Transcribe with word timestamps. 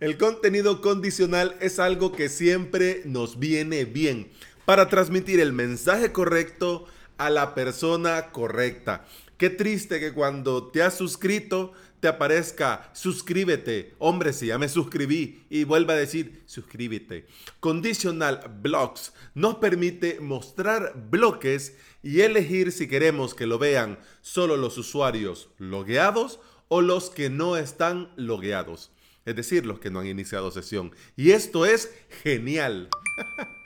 El 0.00 0.16
contenido 0.16 0.80
condicional 0.80 1.56
es 1.60 1.80
algo 1.80 2.12
que 2.12 2.28
siempre 2.28 3.02
nos 3.04 3.40
viene 3.40 3.84
bien 3.84 4.30
para 4.64 4.88
transmitir 4.88 5.40
el 5.40 5.52
mensaje 5.52 6.12
correcto 6.12 6.84
a 7.16 7.30
la 7.30 7.52
persona 7.52 8.30
correcta. 8.30 9.04
Qué 9.38 9.50
triste 9.50 9.98
que 9.98 10.12
cuando 10.12 10.68
te 10.68 10.84
has 10.84 10.96
suscrito 10.96 11.72
te 11.98 12.06
aparezca 12.06 12.90
suscríbete. 12.92 13.96
Hombre, 13.98 14.32
si 14.32 14.46
ya 14.46 14.58
me 14.58 14.68
suscribí 14.68 15.44
y 15.50 15.64
vuelva 15.64 15.94
a 15.94 15.96
decir 15.96 16.44
suscríbete. 16.46 17.26
Conditional 17.58 18.56
Blocks 18.62 19.12
nos 19.34 19.56
permite 19.56 20.20
mostrar 20.20 20.94
bloques 21.10 21.74
y 22.04 22.20
elegir 22.20 22.70
si 22.70 22.86
queremos 22.86 23.34
que 23.34 23.46
lo 23.46 23.58
vean 23.58 23.98
solo 24.20 24.56
los 24.56 24.78
usuarios 24.78 25.48
logueados 25.58 26.38
o 26.68 26.82
los 26.82 27.10
que 27.10 27.30
no 27.30 27.56
están 27.56 28.12
logueados 28.14 28.92
es 29.28 29.36
decir, 29.36 29.66
los 29.66 29.78
que 29.78 29.90
no 29.90 30.00
han 30.00 30.06
iniciado 30.06 30.50
sesión. 30.50 30.90
Y 31.14 31.32
esto 31.32 31.66
es 31.66 31.92
genial. 32.22 32.88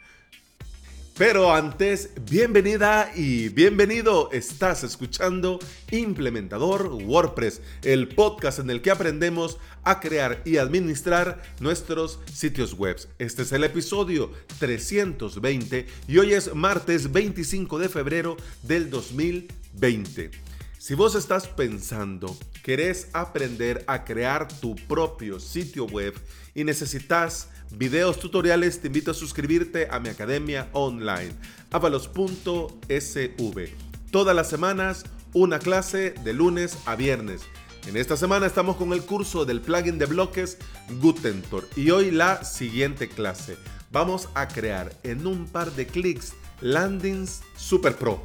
Pero 1.17 1.55
antes, 1.55 2.11
bienvenida 2.29 3.13
y 3.15 3.49
bienvenido. 3.51 4.31
Estás 4.33 4.83
escuchando 4.83 5.61
Implementador 5.93 6.89
WordPress, 6.89 7.61
el 7.83 8.09
podcast 8.09 8.59
en 8.59 8.71
el 8.71 8.83
que 8.83 8.91
aprendemos 8.91 9.59
a 9.85 10.01
crear 10.01 10.43
y 10.45 10.57
administrar 10.57 11.41
nuestros 11.61 12.19
sitios 12.33 12.75
web. 12.75 12.97
Este 13.21 13.43
es 13.43 13.53
el 13.53 13.63
episodio 13.63 14.33
320 14.59 15.87
y 16.09 16.19
hoy 16.19 16.33
es 16.33 16.53
martes 16.57 17.13
25 17.13 17.79
de 17.79 17.89
febrero 17.89 18.37
del 18.65 18.91
2020. 18.91 20.52
Si 20.83 20.95
vos 20.95 21.15
estás 21.15 21.47
pensando, 21.47 22.37
querés 22.65 23.07
aprender 23.13 23.85
a 23.87 24.03
crear 24.03 24.49
tu 24.49 24.75
propio 24.75 25.39
sitio 25.39 25.85
web 25.85 26.13
y 26.57 26.65
necesitas 26.65 27.51
videos 27.71 28.19
tutoriales, 28.19 28.81
te 28.81 28.89
invito 28.89 29.13
a 29.13 29.15
suscribirte 29.15 29.87
a 29.93 30.01
mi 30.01 30.09
academia 30.09 30.69
online, 30.73 31.31
avalos.sv. 31.71 33.69
Todas 34.11 34.35
las 34.35 34.51
semanas, 34.51 35.05
una 35.35 35.61
clase 35.61 36.15
de 36.25 36.33
lunes 36.33 36.77
a 36.85 36.97
viernes. 36.97 37.43
En 37.87 37.97
esta 37.97 38.17
semana 38.17 38.47
estamos 38.47 38.75
con 38.75 38.93
el 38.93 39.03
curso 39.03 39.45
del 39.45 39.61
plugin 39.61 39.99
de 39.99 40.07
bloques 40.07 40.59
Gutentor 41.01 41.69
y 41.77 41.91
hoy 41.91 42.11
la 42.11 42.43
siguiente 42.43 43.09
clase. 43.09 43.57
Vamos 43.93 44.31
a 44.35 44.49
crear 44.49 44.93
en 45.05 45.29
un 45.29 45.47
par 45.47 45.71
de 45.77 45.87
clics 45.87 46.33
landings 46.61 47.41
super 47.57 47.95
pro. 47.95 48.21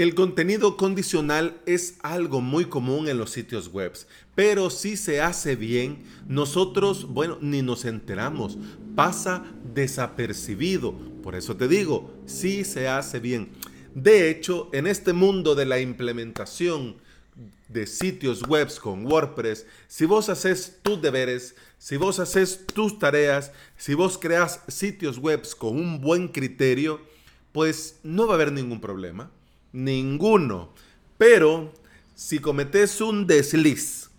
El 0.00 0.14
contenido 0.14 0.78
condicional 0.78 1.60
es 1.66 1.98
algo 2.00 2.40
muy 2.40 2.64
común 2.64 3.06
en 3.06 3.18
los 3.18 3.32
sitios 3.32 3.70
web, 3.70 3.92
pero 4.34 4.70
si 4.70 4.96
se 4.96 5.20
hace 5.20 5.56
bien, 5.56 6.04
nosotros, 6.26 7.06
bueno, 7.06 7.36
ni 7.42 7.60
nos 7.60 7.84
enteramos, 7.84 8.56
pasa 8.96 9.44
desapercibido. 9.74 10.94
Por 11.22 11.34
eso 11.34 11.54
te 11.54 11.68
digo, 11.68 12.14
si 12.24 12.64
se 12.64 12.88
hace 12.88 13.20
bien. 13.20 13.50
De 13.94 14.30
hecho, 14.30 14.70
en 14.72 14.86
este 14.86 15.12
mundo 15.12 15.54
de 15.54 15.66
la 15.66 15.80
implementación 15.80 16.96
de 17.68 17.86
sitios 17.86 18.40
web 18.48 18.70
con 18.80 19.04
WordPress, 19.04 19.66
si 19.86 20.06
vos 20.06 20.30
haces 20.30 20.78
tus 20.80 21.02
deberes, 21.02 21.56
si 21.76 21.98
vos 21.98 22.20
haces 22.20 22.64
tus 22.64 22.98
tareas, 22.98 23.52
si 23.76 23.92
vos 23.92 24.16
creas 24.16 24.62
sitios 24.66 25.18
web 25.18 25.42
con 25.58 25.78
un 25.78 26.00
buen 26.00 26.28
criterio, 26.28 27.02
pues 27.52 28.00
no 28.02 28.26
va 28.26 28.32
a 28.32 28.36
haber 28.36 28.50
ningún 28.50 28.80
problema. 28.80 29.30
Ninguno. 29.72 30.72
Pero 31.18 31.72
si 32.14 32.38
cometes 32.38 33.00
un 33.00 33.26
desliz, 33.26 34.10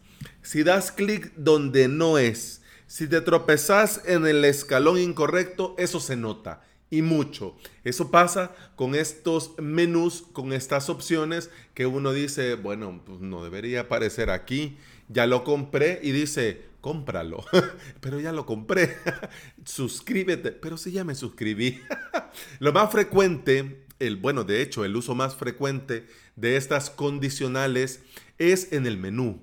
si 0.41 0.63
das 0.63 0.91
clic 0.91 1.33
donde 1.35 1.87
no 1.87 2.17
es, 2.17 2.61
si 2.87 3.07
te 3.07 3.21
tropezas 3.21 4.01
en 4.05 4.27
el 4.27 4.43
escalón 4.43 4.97
incorrecto, 4.97 5.75
eso 5.77 5.99
se 5.99 6.15
nota 6.15 6.61
y 6.91 7.01
mucho. 7.01 7.55
Eso 7.83 8.11
pasa 8.11 8.51
con 8.75 8.93
estos 8.93 9.53
menús, 9.57 10.25
con 10.33 10.53
estas 10.53 10.89
opciones 10.89 11.49
que 11.73 11.87
uno 11.87 12.11
dice, 12.11 12.55
bueno, 12.55 13.01
pues 13.05 13.21
no 13.21 13.43
debería 13.43 13.81
aparecer 13.81 14.29
aquí. 14.29 14.77
Ya 15.07 15.25
lo 15.25 15.43
compré 15.43 15.99
y 16.03 16.11
dice, 16.11 16.65
cómpralo. 16.81 17.45
pero 18.01 18.19
ya 18.19 18.33
lo 18.33 18.45
compré. 18.45 18.97
Suscríbete. 19.65 20.51
Pero 20.51 20.77
si 20.77 20.91
ya 20.91 21.03
me 21.03 21.15
suscribí. 21.15 21.79
lo 22.59 22.73
más 22.73 22.91
frecuente 22.91 23.80
el, 24.01 24.17
bueno, 24.17 24.43
de 24.43 24.61
hecho, 24.61 24.83
el 24.83 24.95
uso 24.95 25.15
más 25.15 25.35
frecuente 25.35 26.07
de 26.35 26.57
estas 26.57 26.89
condicionales 26.89 28.01
es 28.37 28.73
en 28.73 28.85
el 28.85 28.97
menú. 28.97 29.41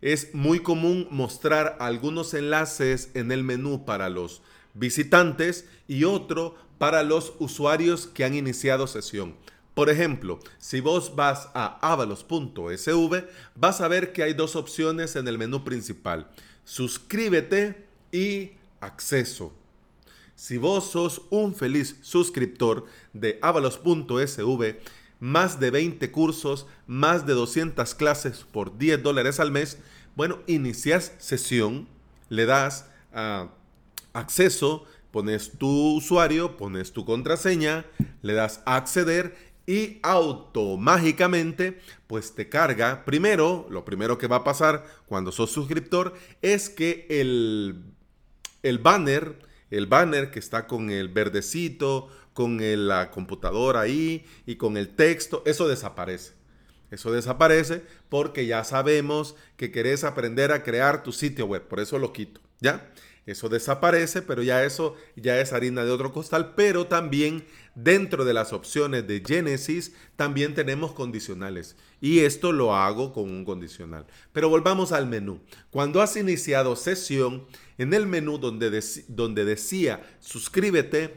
Es 0.00 0.34
muy 0.34 0.60
común 0.60 1.08
mostrar 1.10 1.76
algunos 1.80 2.32
enlaces 2.32 3.10
en 3.14 3.32
el 3.32 3.42
menú 3.42 3.84
para 3.84 4.08
los 4.08 4.42
visitantes 4.74 5.66
y 5.88 6.04
otro 6.04 6.54
para 6.78 7.02
los 7.02 7.34
usuarios 7.38 8.06
que 8.06 8.24
han 8.24 8.34
iniciado 8.34 8.86
sesión. 8.86 9.34
Por 9.74 9.90
ejemplo, 9.90 10.38
si 10.58 10.80
vos 10.80 11.16
vas 11.16 11.48
a 11.54 11.78
avalos.sv, 11.82 13.24
vas 13.54 13.80
a 13.80 13.88
ver 13.88 14.12
que 14.12 14.22
hay 14.22 14.32
dos 14.32 14.56
opciones 14.56 15.16
en 15.16 15.28
el 15.28 15.36
menú 15.36 15.64
principal. 15.64 16.30
Suscríbete 16.64 17.86
y 18.12 18.52
acceso. 18.80 19.52
Si 20.36 20.58
vos 20.58 20.90
sos 20.90 21.22
un 21.30 21.54
feliz 21.54 21.96
suscriptor 22.02 22.84
de 23.14 23.38
avalos.sv, 23.40 24.80
más 25.18 25.58
de 25.58 25.70
20 25.70 26.10
cursos, 26.12 26.66
más 26.86 27.26
de 27.26 27.32
200 27.32 27.94
clases 27.94 28.44
por 28.52 28.76
10 28.76 29.02
dólares 29.02 29.40
al 29.40 29.50
mes, 29.50 29.78
bueno, 30.14 30.40
inicias 30.46 31.14
sesión, 31.18 31.88
le 32.28 32.44
das 32.44 32.90
ah, 33.14 33.48
acceso, 34.12 34.84
pones 35.10 35.52
tu 35.56 35.96
usuario, 35.96 36.58
pones 36.58 36.92
tu 36.92 37.06
contraseña, 37.06 37.86
le 38.20 38.34
das 38.34 38.60
acceder 38.66 39.34
y 39.66 40.00
automáticamente 40.02 41.80
pues 42.06 42.34
te 42.34 42.50
carga. 42.50 43.06
Primero, 43.06 43.66
lo 43.70 43.86
primero 43.86 44.18
que 44.18 44.26
va 44.26 44.36
a 44.36 44.44
pasar 44.44 44.84
cuando 45.06 45.32
sos 45.32 45.50
suscriptor 45.50 46.12
es 46.42 46.68
que 46.68 47.06
el, 47.08 47.84
el 48.62 48.78
banner 48.78 49.45
el 49.70 49.86
banner 49.86 50.30
que 50.30 50.38
está 50.38 50.66
con 50.66 50.90
el 50.90 51.08
verdecito, 51.08 52.08
con 52.32 52.58
la 52.60 53.10
computadora 53.10 53.80
ahí 53.80 54.24
y 54.44 54.56
con 54.56 54.76
el 54.76 54.90
texto, 54.94 55.42
eso 55.46 55.68
desaparece. 55.68 56.34
Eso 56.90 57.10
desaparece 57.10 57.82
porque 58.08 58.46
ya 58.46 58.62
sabemos 58.62 59.34
que 59.56 59.72
querés 59.72 60.04
aprender 60.04 60.52
a 60.52 60.62
crear 60.62 61.02
tu 61.02 61.12
sitio 61.12 61.46
web, 61.46 61.62
por 61.66 61.80
eso 61.80 61.98
lo 61.98 62.12
quito, 62.12 62.40
¿ya? 62.60 62.90
Eso 63.26 63.48
desaparece, 63.48 64.22
pero 64.22 64.42
ya 64.44 64.64
eso 64.64 64.94
ya 65.16 65.40
es 65.40 65.52
harina 65.52 65.84
de 65.84 65.90
otro 65.90 66.12
costal, 66.12 66.54
pero 66.54 66.86
también 66.86 67.44
dentro 67.74 68.24
de 68.24 68.32
las 68.32 68.52
opciones 68.52 69.06
de 69.08 69.20
Genesis 69.26 69.92
también 70.14 70.54
tenemos 70.54 70.92
condicionales 70.92 71.76
y 72.00 72.20
esto 72.20 72.52
lo 72.52 72.76
hago 72.76 73.12
con 73.12 73.24
un 73.24 73.44
condicional. 73.44 74.06
Pero 74.32 74.48
volvamos 74.48 74.92
al 74.92 75.08
menú. 75.08 75.40
Cuando 75.70 76.00
has 76.00 76.16
iniciado 76.16 76.76
sesión, 76.76 77.46
en 77.78 77.94
el 77.94 78.06
menú 78.06 78.38
donde, 78.38 78.80
donde 79.08 79.44
decía 79.44 80.02
suscríbete, 80.20 81.14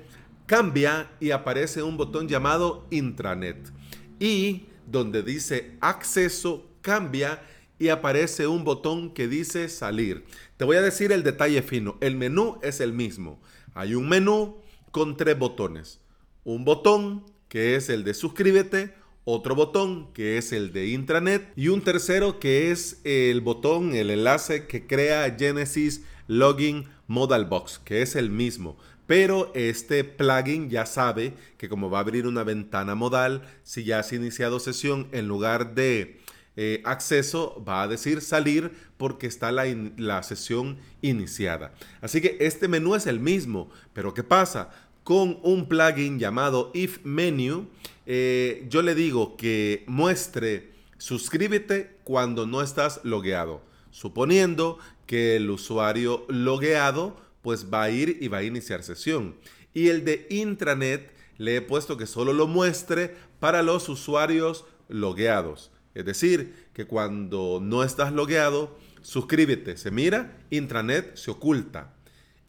cambia 0.47 1.11
y 1.19 1.29
aparece 1.29 1.83
un 1.83 1.95
botón 1.95 2.27
llamado 2.27 2.87
intranet. 2.89 3.71
Y 4.19 4.65
donde 4.87 5.21
dice 5.21 5.77
acceso, 5.79 6.65
cambia 6.81 7.43
y 7.79 7.87
aparece 7.89 8.45
un 8.45 8.63
botón 8.65 9.13
que 9.13 9.27
dice 9.27 9.69
salir. 9.69 10.25
Te 10.57 10.65
voy 10.65 10.75
a 10.75 10.81
decir 10.81 11.11
el 11.11 11.23
detalle 11.23 11.61
fino. 11.61 11.97
El 12.01 12.17
menú 12.17 12.59
es 12.61 12.81
el 12.81 12.93
mismo. 12.93 13.41
Hay 13.73 13.95
un 13.95 14.09
menú 14.09 14.57
con 14.91 15.15
tres 15.15 15.39
botones. 15.39 16.01
Un 16.43 16.65
botón 16.65 17.25
que 17.47 17.75
es 17.75 17.89
el 17.89 18.03
de 18.03 18.13
suscríbete, 18.13 18.93
otro 19.23 19.55
botón 19.55 20.11
que 20.13 20.37
es 20.37 20.51
el 20.51 20.73
de 20.73 20.87
intranet 20.87 21.51
y 21.55 21.69
un 21.69 21.81
tercero 21.81 22.39
que 22.39 22.71
es 22.71 22.99
el 23.03 23.41
botón, 23.41 23.95
el 23.95 24.09
enlace 24.09 24.67
que 24.67 24.85
crea 24.85 25.35
Genesis 25.37 26.03
Login 26.27 26.89
Modal 27.07 27.45
Box, 27.45 27.79
que 27.83 28.01
es 28.01 28.15
el 28.15 28.29
mismo. 28.29 28.77
Pero 29.07 29.51
este 29.55 30.03
plugin 30.03 30.69
ya 30.69 30.85
sabe 30.85 31.33
que 31.57 31.67
como 31.69 31.89
va 31.89 31.97
a 31.97 32.01
abrir 32.01 32.27
una 32.27 32.43
ventana 32.43 32.93
modal, 32.93 33.41
si 33.63 33.83
ya 33.83 33.99
has 33.99 34.13
iniciado 34.13 34.59
sesión, 34.59 35.07
en 35.11 35.27
lugar 35.27 35.73
de 35.73 36.18
eh, 36.61 36.81
acceso, 36.83 37.63
va 37.65 37.83
a 37.83 37.87
decir 37.87 38.19
salir 38.19 38.73
porque 38.97 39.27
está 39.27 39.49
la, 39.49 39.63
la 39.95 40.21
sesión 40.23 40.77
iniciada. 41.01 41.73
Así 42.01 42.19
que 42.19 42.35
este 42.41 42.67
menú 42.67 42.95
es 42.95 43.07
el 43.07 43.21
mismo. 43.21 43.69
Pero 43.93 44.13
¿qué 44.13 44.25
pasa? 44.25 44.69
Con 45.05 45.39
un 45.41 45.69
plugin 45.69 46.19
llamado 46.19 46.69
If 46.73 46.99
Menu, 47.05 47.69
eh, 48.05 48.67
yo 48.67 48.81
le 48.81 48.93
digo 48.93 49.37
que 49.37 49.85
muestre 49.87 50.73
suscríbete 50.97 51.95
cuando 52.03 52.45
no 52.45 52.61
estás 52.61 52.99
logueado, 53.05 53.61
suponiendo 53.91 54.79
que 55.05 55.37
el 55.37 55.49
usuario 55.49 56.25
logueado 56.27 57.15
pues 57.41 57.67
va 57.73 57.83
a 57.83 57.89
ir 57.89 58.17
y 58.19 58.27
va 58.27 58.39
a 58.39 58.43
iniciar 58.43 58.83
sesión. 58.83 59.37
Y 59.73 59.87
el 59.87 60.03
de 60.03 60.27
intranet 60.29 61.13
le 61.37 61.55
he 61.55 61.61
puesto 61.61 61.95
que 61.95 62.05
solo 62.05 62.33
lo 62.33 62.47
muestre 62.47 63.15
para 63.39 63.63
los 63.63 63.87
usuarios 63.87 64.65
logueados. 64.89 65.71
Es 65.95 66.05
decir, 66.05 66.67
que 66.73 66.85
cuando 66.85 67.59
no 67.61 67.83
estás 67.83 68.13
logueado, 68.13 68.77
suscríbete, 69.01 69.77
se 69.77 69.91
mira, 69.91 70.37
intranet 70.49 71.15
se 71.15 71.31
oculta. 71.31 71.93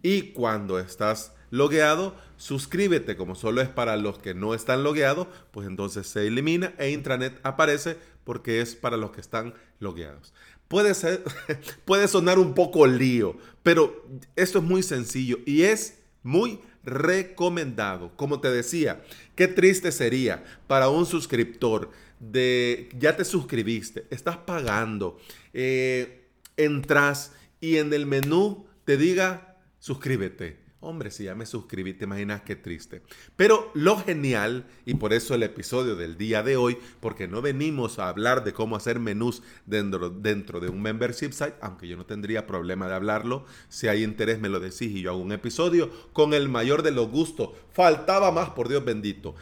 Y 0.03 0.33
cuando 0.33 0.79
estás 0.79 1.33
logueado, 1.51 2.15
suscríbete, 2.37 3.17
como 3.17 3.35
solo 3.35 3.61
es 3.61 3.69
para 3.69 3.97
los 3.97 4.19
que 4.19 4.35
no 4.35 4.55
están 4.55 4.83
logueados, 4.83 5.27
pues 5.51 5.67
entonces 5.67 6.07
se 6.07 6.27
elimina 6.27 6.75
e 6.79 6.91
intranet 6.91 7.39
aparece 7.43 7.97
porque 8.25 8.61
es 8.61 8.75
para 8.75 8.97
los 8.97 9.11
que 9.11 9.21
están 9.21 9.55
logueados. 9.79 10.33
Puede, 10.69 10.95
ser, 10.95 11.25
puede 11.85 12.07
sonar 12.07 12.39
un 12.39 12.55
poco 12.55 12.87
lío, 12.87 13.37
pero 13.63 14.07
esto 14.37 14.59
es 14.59 14.65
muy 14.65 14.83
sencillo 14.83 15.39
y 15.45 15.63
es 15.63 15.99
muy 16.23 16.61
recomendado. 16.85 18.13
Como 18.17 18.41
te 18.41 18.51
decía, 18.51 19.03
qué 19.35 19.49
triste 19.49 19.93
sería 19.93 20.45
para 20.67 20.89
un 20.89 21.07
suscriptor 21.07 21.91
de, 22.21 22.89
ya 22.97 23.17
te 23.17 23.25
suscribiste, 23.25 24.07
estás 24.11 24.37
pagando, 24.37 25.19
eh, 25.53 26.29
entras 26.57 27.33
y 27.61 27.79
en 27.79 27.93
el 27.93 28.07
menú 28.07 28.67
te 28.85 28.97
diga 28.97 29.57
suscríbete. 29.81 30.61
Hombre, 30.83 31.11
si 31.11 31.25
ya 31.25 31.35
me 31.35 31.45
suscribí, 31.45 31.93
te 31.93 32.05
imaginas 32.05 32.41
qué 32.41 32.57
triste. 32.57 33.03
Pero 33.37 33.71
lo 33.75 33.99
genial, 33.99 34.65
y 34.87 34.95
por 34.95 35.13
eso 35.13 35.35
el 35.35 35.43
episodio 35.43 35.95
del 35.95 36.17
día 36.17 36.43
de 36.43 36.57
hoy, 36.57 36.79
porque 37.01 37.29
no 37.29 37.43
venimos 37.43 37.99
a 37.99 38.09
hablar 38.09 38.45
de 38.45 38.55
cómo 38.55 38.77
hacer 38.77 38.99
menús 38.99 39.43
dentro, 39.67 40.09
dentro 40.09 40.59
de 40.59 40.71
un 40.71 40.81
membership 40.81 41.33
site, 41.33 41.57
aunque 41.61 41.87
yo 41.87 41.99
no 41.99 42.07
tendría 42.07 42.47
problema 42.47 42.89
de 42.89 42.95
hablarlo. 42.95 43.45
Si 43.69 43.89
hay 43.89 44.03
interés, 44.03 44.41
me 44.41 44.49
lo 44.49 44.59
decís 44.59 44.91
y 44.91 45.03
yo 45.03 45.11
hago 45.11 45.21
un 45.21 45.33
episodio 45.33 45.91
con 46.15 46.33
el 46.33 46.49
mayor 46.49 46.83
de 46.83 46.93
los 46.93 47.11
gustos. 47.11 47.51
Faltaba 47.73 48.33
más, 48.33 48.49
por 48.51 48.71
Dios 48.71 48.83
bendito. 48.83 49.35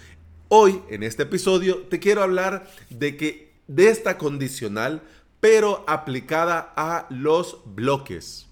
Hoy, 0.50 0.80
en 0.88 1.02
este 1.02 1.24
episodio, 1.24 1.82
te 1.90 1.98
quiero 1.98 2.22
hablar 2.22 2.70
de 2.88 3.18
que 3.18 3.52
de 3.66 3.90
esta 3.90 4.16
condicional, 4.16 5.02
pero 5.40 5.84
aplicada 5.86 6.72
a 6.74 7.06
los 7.10 7.58
bloques. 7.66 8.46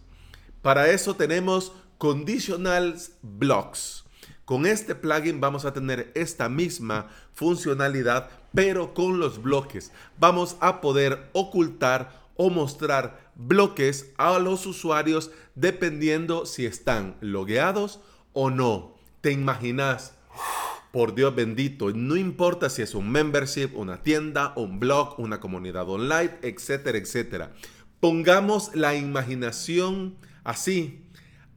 Para 0.61 0.91
eso 0.91 1.17
tenemos 1.17 1.73
Conditionals 1.97 3.13
Blocks. 3.23 4.05
Con 4.45 4.67
este 4.67 4.95
plugin 4.95 5.41
vamos 5.41 5.65
a 5.65 5.73
tener 5.73 6.13
esta 6.15 6.51
misma 6.51 7.09
funcionalidad, 7.33 8.29
pero 8.55 8.93
con 8.93 9.19
los 9.19 9.41
bloques. 9.41 9.91
Vamos 10.19 10.59
a 10.61 10.83
poder 10.83 11.31
ocultar 11.33 12.27
o 12.37 12.51
mostrar 12.51 13.31
bloques 13.37 14.13
a 14.19 14.39
los 14.39 14.67
usuarios 14.67 15.31
dependiendo 15.55 16.45
si 16.45 16.67
están 16.67 17.17
logueados 17.23 18.01
o 18.35 18.51
no. 18.51 18.95
¿Te 19.23 19.33
imaginas? 19.33 20.16
Por 20.97 21.15
Dios 21.15 21.35
bendito, 21.35 21.91
no 21.91 22.17
importa 22.17 22.71
si 22.71 22.81
es 22.81 22.95
un 22.95 23.11
membership, 23.11 23.73
una 23.75 24.03
tienda, 24.03 24.55
un 24.57 24.81
blog, 24.81 25.21
una 25.21 25.41
comunidad 25.41 25.87
online, 25.91 26.31
etcétera, 26.41 26.97
etcétera. 26.97 27.53
Pongamos 28.01 28.75
la 28.75 28.95
imaginación 28.95 30.17
así 30.43 31.03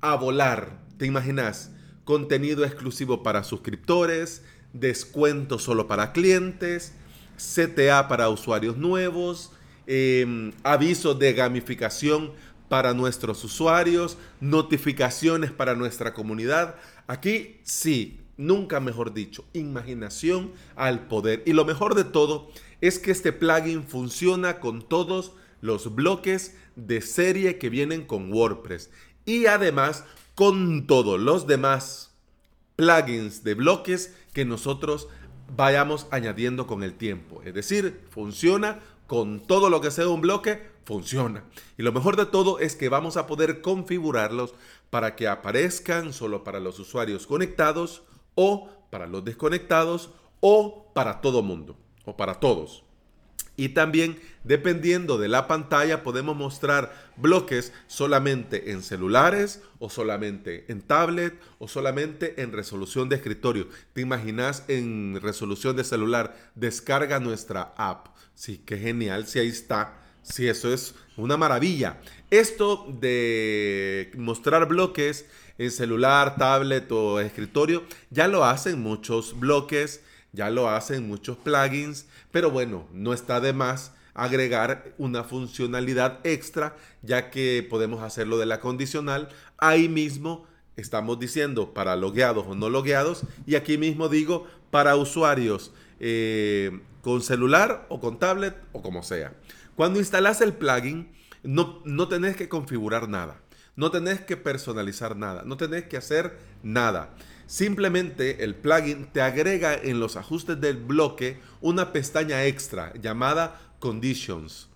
a 0.01 0.15
volar. 0.15 0.81
¿Te 0.97 1.05
imaginas? 1.05 1.71
Contenido 2.03 2.65
exclusivo 2.65 3.23
para 3.23 3.45
suscriptores, 3.45 4.43
descuento 4.73 5.57
solo 5.57 5.87
para 5.87 6.11
clientes, 6.11 6.91
CTA 7.37 8.09
para 8.09 8.27
usuarios 8.27 8.75
nuevos, 8.75 9.53
eh, 9.87 10.51
avisos 10.63 11.17
de 11.17 11.31
gamificación 11.31 12.33
para 12.67 12.93
nuestros 12.93 13.41
usuarios, 13.45 14.17
notificaciones 14.41 15.49
para 15.49 15.75
nuestra 15.75 16.13
comunidad. 16.13 16.75
Aquí 17.07 17.61
sí, 17.63 18.19
nunca 18.39 18.79
mejor 18.79 19.13
dicho, 19.13 19.45
imaginación 19.53 20.53
al 20.75 21.07
poder. 21.07 21.43
Y 21.45 21.53
lo 21.53 21.65
mejor 21.65 21.93
de 21.93 22.05
todo 22.05 22.49
es 22.81 22.97
que 22.97 23.11
este 23.11 23.33
plugin 23.33 23.83
funciona 23.83 24.59
con 24.59 24.81
todos 24.81 25.33
los 25.61 25.93
bloques 25.93 26.55
de 26.77 27.01
serie 27.01 27.57
que 27.59 27.69
vienen 27.69 28.05
con 28.05 28.31
WordPress 28.31 28.91
y 29.25 29.45
además 29.47 30.05
con 30.35 30.87
todos 30.87 31.19
los 31.19 31.47
demás 31.47 32.15
plugins 32.77 33.43
de 33.43 33.55
bloques 33.55 34.15
que 34.33 34.45
nosotros 34.45 35.09
vayamos 35.53 36.07
añadiendo 36.09 36.65
con 36.65 36.81
el 36.81 36.93
tiempo. 36.93 37.41
Es 37.43 37.53
decir, 37.53 37.99
funciona 38.09 38.79
con 39.05 39.41
todo 39.41 39.69
lo 39.69 39.81
que 39.81 39.91
sea 39.91 40.07
un 40.07 40.21
bloque, 40.21 40.65
funciona. 40.85 41.43
Y 41.77 41.83
lo 41.83 41.91
mejor 41.91 42.15
de 42.15 42.25
todo 42.25 42.59
es 42.59 42.77
que 42.77 42.87
vamos 42.87 43.17
a 43.17 43.27
poder 43.27 43.59
configurarlos 43.59 44.53
para 44.89 45.17
que 45.17 45.27
aparezcan 45.27 46.13
solo 46.13 46.45
para 46.45 46.61
los 46.61 46.79
usuarios 46.79 47.27
conectados 47.27 48.03
o 48.41 48.69
para 48.89 49.05
los 49.05 49.25
desconectados 49.25 50.11
o 50.39 50.93
para 50.93 51.19
todo 51.19 51.43
mundo 51.43 51.75
o 52.05 52.15
para 52.15 52.35
todos. 52.35 52.85
Y 53.57 53.69
también, 53.69 54.17
dependiendo 54.45 55.17
de 55.17 55.27
la 55.27 55.45
pantalla, 55.45 56.01
podemos 56.01 56.37
mostrar 56.37 57.11
bloques 57.17 57.73
solamente 57.87 58.71
en 58.71 58.81
celulares 58.81 59.61
o 59.79 59.89
solamente 59.89 60.63
en 60.71 60.81
tablet 60.81 61.37
o 61.57 61.67
solamente 61.67 62.41
en 62.41 62.53
resolución 62.53 63.09
de 63.09 63.17
escritorio. 63.17 63.67
¿Te 63.91 63.99
imaginas 63.99 64.63
en 64.69 65.19
resolución 65.21 65.75
de 65.75 65.83
celular? 65.83 66.37
Descarga 66.55 67.19
nuestra 67.19 67.73
app. 67.75 68.15
Sí, 68.35 68.63
qué 68.65 68.77
genial. 68.77 69.27
Si 69.27 69.39
ahí 69.39 69.49
está. 69.49 69.99
Sí, 70.21 70.47
eso 70.47 70.73
es 70.73 70.95
una 71.17 71.35
maravilla. 71.35 71.99
Esto 72.29 72.87
de 73.01 74.11
mostrar 74.15 74.69
bloques 74.69 75.25
en 75.59 75.69
celular, 75.69 76.37
tablet 76.37 76.91
o 76.91 77.19
escritorio, 77.19 77.83
ya 78.09 78.27
lo 78.27 78.43
hacen 78.43 78.81
muchos 78.81 79.39
bloques 79.39 80.01
ya 80.31 80.49
lo 80.49 80.69
hacen 80.69 81.07
muchos 81.07 81.37
plugins, 81.37 82.07
pero 82.31 82.51
bueno, 82.51 82.87
no 82.93 83.13
está 83.13 83.39
de 83.39 83.53
más 83.53 83.93
agregar 84.13 84.93
una 84.97 85.23
funcionalidad 85.23 86.19
extra, 86.23 86.75
ya 87.01 87.29
que 87.29 87.65
podemos 87.67 88.03
hacerlo 88.03 88.37
de 88.37 88.45
la 88.45 88.59
condicional. 88.59 89.29
Ahí 89.57 89.87
mismo 89.87 90.45
estamos 90.75 91.19
diciendo 91.19 91.73
para 91.73 91.95
logueados 91.95 92.45
o 92.47 92.55
no 92.55 92.69
logueados, 92.69 93.23
y 93.45 93.55
aquí 93.55 93.77
mismo 93.77 94.09
digo 94.09 94.47
para 94.71 94.95
usuarios 94.95 95.71
eh, 95.99 96.79
con 97.01 97.21
celular 97.21 97.85
o 97.89 97.99
con 97.99 98.19
tablet 98.19 98.55
o 98.71 98.81
como 98.81 99.03
sea. 99.03 99.33
Cuando 99.75 99.99
instalas 99.99 100.41
el 100.41 100.53
plugin, 100.53 101.11
no, 101.41 101.81
no 101.85 102.07
tenés 102.07 102.35
que 102.35 102.49
configurar 102.49 103.07
nada, 103.07 103.41
no 103.79 103.91
tenés 103.91 104.19
que 104.19 104.35
personalizar 104.35 105.15
nada, 105.15 105.43
no 105.45 105.55
tenés 105.55 105.85
que 105.85 105.95
hacer 105.95 106.37
nada. 106.63 107.15
Simplemente 107.47 108.43
el 108.43 108.53
plugin 108.53 109.05
te 109.13 109.21
agrega 109.21 109.73
en 109.73 110.01
los 110.01 110.17
ajustes 110.17 110.59
del 110.59 110.75
bloque 110.75 111.39
una 111.61 111.93
pestaña 111.93 112.43
extra 112.43 112.91
llamada 113.01 113.57
Conditions. 113.79 114.67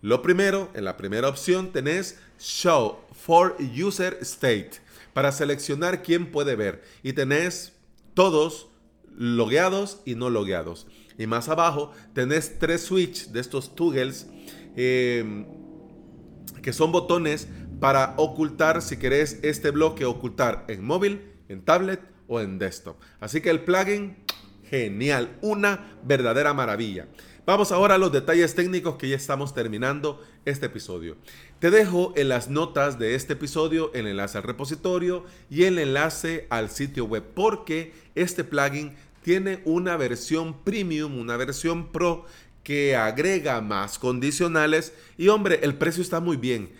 Lo 0.00 0.22
primero, 0.22 0.70
en 0.72 0.86
la 0.86 0.96
primera 0.96 1.28
opción 1.28 1.70
tenés 1.70 2.18
Show 2.38 2.96
for 3.12 3.58
User 3.60 4.16
State 4.22 4.70
para 5.12 5.32
seleccionar 5.32 6.02
quién 6.02 6.32
puede 6.32 6.56
ver 6.56 6.82
y 7.02 7.12
tenés 7.12 7.74
todos 8.14 8.68
logueados 9.14 10.00
y 10.06 10.14
no 10.14 10.30
logueados. 10.30 10.86
Y 11.18 11.26
más 11.26 11.50
abajo 11.50 11.92
tenés 12.14 12.58
tres 12.58 12.84
switch 12.84 13.26
de 13.26 13.40
estos 13.40 13.76
toggles 13.76 14.26
em, 14.76 15.44
que 16.62 16.72
son 16.72 16.90
botones 16.90 17.48
para 17.80 18.14
ocultar 18.16 18.82
si 18.82 18.96
querés 18.96 19.40
este 19.42 19.70
bloque 19.70 20.04
ocultar 20.04 20.64
en 20.68 20.84
móvil, 20.84 21.32
en 21.48 21.62
tablet 21.62 22.00
o 22.26 22.40
en 22.40 22.58
desktop. 22.58 22.96
Así 23.20 23.40
que 23.40 23.50
el 23.50 23.60
plugin, 23.60 24.16
genial, 24.68 25.36
una 25.42 25.98
verdadera 26.02 26.54
maravilla. 26.54 27.06
Vamos 27.46 27.70
ahora 27.70 27.94
a 27.94 27.98
los 27.98 28.10
detalles 28.10 28.56
técnicos 28.56 28.96
que 28.96 29.08
ya 29.08 29.14
estamos 29.14 29.54
terminando 29.54 30.20
este 30.44 30.66
episodio. 30.66 31.16
Te 31.60 31.70
dejo 31.70 32.12
en 32.16 32.28
las 32.28 32.50
notas 32.50 32.98
de 32.98 33.14
este 33.14 33.34
episodio 33.34 33.92
el 33.94 34.08
enlace 34.08 34.38
al 34.38 34.44
repositorio 34.44 35.24
y 35.48 35.62
el 35.62 35.78
enlace 35.78 36.48
al 36.50 36.70
sitio 36.70 37.04
web 37.04 37.22
porque 37.34 37.92
este 38.16 38.42
plugin 38.42 38.96
tiene 39.22 39.60
una 39.64 39.96
versión 39.96 40.64
premium, 40.64 41.18
una 41.18 41.36
versión 41.36 41.92
pro 41.92 42.26
que 42.64 42.96
agrega 42.96 43.60
más 43.60 44.00
condicionales 44.00 44.92
y 45.16 45.28
hombre, 45.28 45.60
el 45.62 45.76
precio 45.76 46.02
está 46.02 46.18
muy 46.18 46.36
bien. 46.36 46.72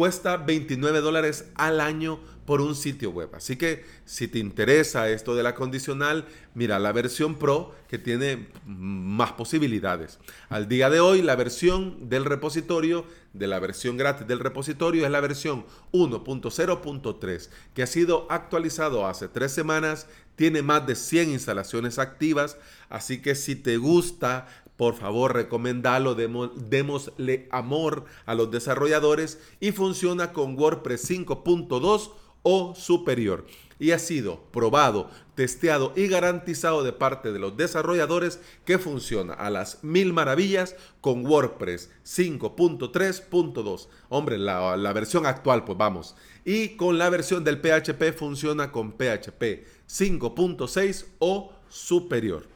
Cuesta 0.00 0.38
29 0.38 1.02
dólares 1.02 1.50
al 1.56 1.78
año 1.78 2.20
por 2.46 2.62
un 2.62 2.74
sitio 2.74 3.10
web. 3.10 3.28
Así 3.34 3.56
que 3.56 3.84
si 4.06 4.28
te 4.28 4.38
interesa 4.38 5.10
esto 5.10 5.34
de 5.34 5.42
la 5.42 5.54
condicional, 5.54 6.24
mira 6.54 6.78
la 6.78 6.90
versión 6.92 7.34
Pro 7.34 7.74
que 7.86 7.98
tiene 7.98 8.48
más 8.64 9.32
posibilidades. 9.32 10.18
Al 10.48 10.68
día 10.68 10.88
de 10.88 11.00
hoy, 11.00 11.20
la 11.20 11.36
versión 11.36 12.08
del 12.08 12.24
repositorio, 12.24 13.04
de 13.34 13.46
la 13.46 13.58
versión 13.58 13.98
gratis 13.98 14.26
del 14.26 14.40
repositorio, 14.40 15.04
es 15.04 15.10
la 15.10 15.20
versión 15.20 15.66
1.0.3, 15.92 17.50
que 17.74 17.82
ha 17.82 17.86
sido 17.86 18.26
actualizado 18.30 19.06
hace 19.06 19.28
tres 19.28 19.52
semanas, 19.52 20.06
tiene 20.34 20.62
más 20.62 20.86
de 20.86 20.94
100 20.94 21.32
instalaciones 21.32 21.98
activas, 21.98 22.56
así 22.88 23.20
que 23.20 23.34
si 23.34 23.54
te 23.54 23.76
gusta 23.76 24.46
por 24.80 24.94
favor, 24.94 25.34
recomendalo, 25.34 26.14
démosle 26.14 27.48
amor 27.50 28.06
a 28.24 28.34
los 28.34 28.50
desarrolladores 28.50 29.38
y 29.60 29.72
funciona 29.72 30.32
con 30.32 30.58
WordPress 30.58 31.10
5.2 31.10 32.12
o 32.42 32.74
superior. 32.74 33.44
y 33.78 33.90
ha 33.90 33.98
sido 33.98 34.40
probado, 34.52 35.10
testeado 35.34 35.92
y 35.96 36.08
garantizado 36.08 36.82
de 36.82 36.94
parte 36.94 37.30
de 37.30 37.38
los 37.38 37.58
desarrolladores 37.58 38.40
que 38.64 38.78
funciona 38.78 39.34
a 39.34 39.50
las 39.50 39.84
mil 39.84 40.14
maravillas 40.14 40.76
con 41.02 41.26
WordPress 41.26 41.90
5.3.2. 42.06 43.88
Hombre, 44.08 44.38
la, 44.38 44.78
la 44.78 44.92
versión 44.94 45.26
actual, 45.26 45.64
pues 45.64 45.76
vamos. 45.76 46.16
Y 46.46 46.76
con 46.76 46.96
la 46.96 47.10
versión 47.10 47.44
del 47.44 47.60
PHP 47.60 48.16
funciona 48.16 48.72
con 48.72 48.92
PHP 48.92 49.66
5.6 49.86 51.04
o 51.18 51.52
superior. 51.68 52.48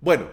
Bueno, 0.00 0.28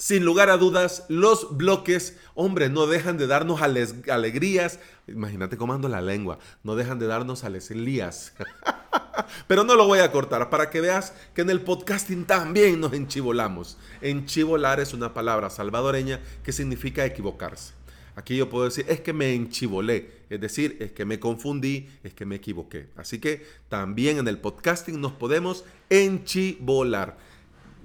sin 0.00 0.24
lugar 0.24 0.48
a 0.48 0.56
dudas, 0.56 1.04
los 1.08 1.58
bloques, 1.58 2.16
hombre, 2.34 2.70
no 2.70 2.86
dejan 2.86 3.18
de 3.18 3.26
darnos 3.26 3.60
alegrías. 3.60 4.80
Imagínate 5.06 5.58
cómo 5.58 5.74
ando 5.74 5.90
la 5.90 6.00
lengua. 6.00 6.38
No 6.64 6.74
dejan 6.74 6.98
de 6.98 7.06
darnos 7.06 7.44
alegrías. 7.44 8.32
Pero 9.46 9.62
no 9.62 9.76
lo 9.76 9.84
voy 9.86 9.98
a 9.98 10.10
cortar 10.10 10.48
para 10.48 10.70
que 10.70 10.80
veas 10.80 11.12
que 11.34 11.42
en 11.42 11.50
el 11.50 11.60
podcasting 11.60 12.24
también 12.24 12.80
nos 12.80 12.94
enchivolamos. 12.94 13.76
Enchivolar 14.00 14.80
es 14.80 14.94
una 14.94 15.12
palabra 15.12 15.50
salvadoreña 15.50 16.18
que 16.42 16.52
significa 16.52 17.04
equivocarse. 17.04 17.74
Aquí 18.16 18.38
yo 18.38 18.48
puedo 18.48 18.64
decir, 18.64 18.86
es 18.88 19.02
que 19.02 19.12
me 19.12 19.34
enchivolé, 19.34 20.22
es 20.30 20.40
decir, 20.40 20.78
es 20.80 20.92
que 20.92 21.04
me 21.04 21.20
confundí, 21.20 21.90
es 22.02 22.14
que 22.14 22.24
me 22.24 22.36
equivoqué. 22.36 22.88
Así 22.96 23.18
que 23.18 23.46
también 23.68 24.16
en 24.16 24.28
el 24.28 24.38
podcasting 24.38 24.98
nos 24.98 25.12
podemos 25.12 25.66
enchivolar 25.90 27.18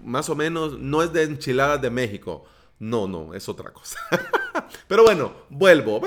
más 0.05 0.29
o 0.29 0.35
menos, 0.35 0.79
no 0.79 1.03
es 1.03 1.12
de 1.12 1.24
enchiladas 1.24 1.81
de 1.81 1.89
México. 1.89 2.45
No, 2.79 3.07
no, 3.07 3.33
es 3.33 3.47
otra 3.50 3.71
cosa. 3.71 4.00
Pero 4.88 5.03
bueno, 5.03 5.33
vuelvo. 5.50 6.01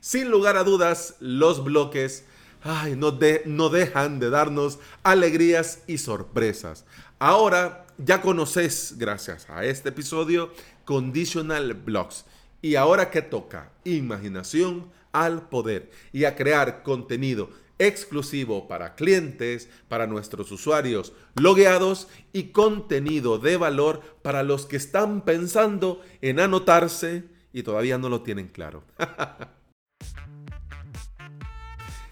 Sin 0.00 0.30
lugar 0.30 0.56
a 0.56 0.64
dudas, 0.64 1.16
los 1.20 1.62
bloques 1.62 2.24
ay, 2.64 2.96
no, 2.96 3.18
no 3.44 3.68
dejan 3.68 4.18
de 4.18 4.30
darnos 4.30 4.78
alegrías 5.02 5.82
y 5.86 5.98
sorpresas. 5.98 6.84
Ahora 7.18 7.86
ya 7.98 8.20
conoces, 8.20 8.94
gracias 8.96 9.48
a 9.48 9.64
este 9.64 9.90
episodio, 9.90 10.50
Conditional 10.84 11.74
Blocks. 11.74 12.24
Y 12.62 12.76
ahora 12.76 13.10
que 13.10 13.22
toca, 13.22 13.70
imaginación 13.84 14.90
al 15.12 15.48
poder 15.48 15.90
y 16.12 16.24
a 16.24 16.34
crear 16.34 16.82
contenido 16.82 17.50
exclusivo 17.78 18.68
para 18.68 18.94
clientes, 18.94 19.68
para 19.88 20.06
nuestros 20.06 20.50
usuarios 20.52 21.12
logueados 21.34 22.08
y 22.32 22.44
contenido 22.44 23.38
de 23.38 23.56
valor 23.56 24.00
para 24.22 24.42
los 24.42 24.66
que 24.66 24.76
están 24.76 25.22
pensando 25.22 26.00
en 26.20 26.40
anotarse 26.40 27.24
y 27.52 27.62
todavía 27.62 27.98
no 27.98 28.08
lo 28.08 28.22
tienen 28.22 28.48
claro. 28.48 28.84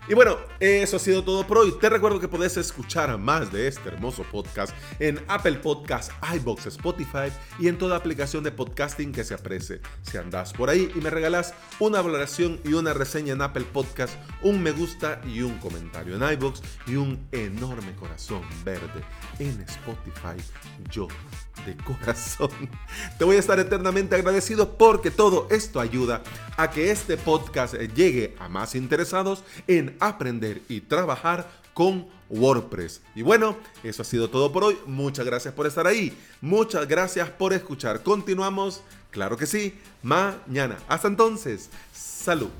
Y 0.08 0.14
bueno, 0.14 0.36
eso 0.58 0.96
ha 0.96 0.98
sido 0.98 1.22
todo 1.22 1.46
por 1.46 1.58
hoy. 1.58 1.72
Te 1.80 1.88
recuerdo 1.88 2.18
que 2.18 2.26
puedes 2.26 2.56
escuchar 2.56 3.16
más 3.18 3.52
de 3.52 3.68
este 3.68 3.88
hermoso 3.88 4.24
podcast 4.24 4.74
en 4.98 5.22
Apple 5.28 5.54
Podcasts, 5.54 6.12
iBox, 6.34 6.66
Spotify 6.66 7.30
y 7.60 7.68
en 7.68 7.78
toda 7.78 7.96
aplicación 7.96 8.42
de 8.42 8.50
podcasting 8.50 9.12
que 9.12 9.22
se 9.22 9.34
aprecie. 9.34 9.80
Si 10.02 10.18
andas 10.18 10.52
por 10.52 10.70
ahí 10.70 10.90
y 10.92 10.98
me 10.98 11.08
regalas 11.08 11.54
una 11.78 12.02
valoración 12.02 12.58
y 12.64 12.72
una 12.72 12.92
reseña 12.92 13.34
en 13.34 13.42
Apple 13.42 13.64
Podcasts, 13.72 14.18
un 14.42 14.60
me 14.60 14.72
gusta 14.72 15.20
y 15.24 15.42
un 15.42 15.56
comentario 15.58 16.16
en 16.16 16.32
iBox 16.32 16.62
y 16.88 16.96
un 16.96 17.24
enorme 17.30 17.94
corazón 17.94 18.42
verde 18.64 19.04
en 19.38 19.60
Spotify, 19.60 20.36
yo 20.90 21.06
de 21.64 21.76
corazón 21.76 22.50
te 23.18 23.24
voy 23.24 23.36
a 23.36 23.38
estar 23.38 23.60
eternamente 23.60 24.16
agradecido 24.16 24.76
porque 24.76 25.12
todo 25.12 25.46
esto 25.50 25.78
ayuda 25.78 26.22
a 26.56 26.70
que 26.70 26.90
este 26.90 27.16
podcast 27.16 27.74
llegue 27.74 28.34
a 28.40 28.48
más 28.48 28.74
interesados 28.74 29.44
en 29.68 29.91
aprender 30.00 30.62
y 30.68 30.80
trabajar 30.80 31.48
con 31.74 32.06
WordPress. 32.28 33.02
Y 33.14 33.22
bueno, 33.22 33.56
eso 33.82 34.02
ha 34.02 34.04
sido 34.04 34.30
todo 34.30 34.52
por 34.52 34.64
hoy. 34.64 34.78
Muchas 34.86 35.26
gracias 35.26 35.54
por 35.54 35.66
estar 35.66 35.86
ahí. 35.86 36.16
Muchas 36.40 36.86
gracias 36.88 37.28
por 37.30 37.52
escuchar. 37.52 38.02
Continuamos, 38.02 38.82
claro 39.10 39.36
que 39.36 39.46
sí, 39.46 39.74
mañana. 40.02 40.78
Hasta 40.88 41.08
entonces, 41.08 41.70
salud. 41.92 42.50